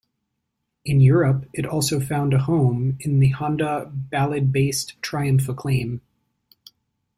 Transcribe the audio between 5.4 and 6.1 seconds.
Acclaim.